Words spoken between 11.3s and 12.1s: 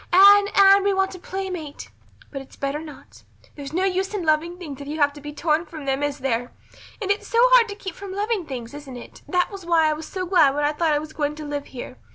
to live here.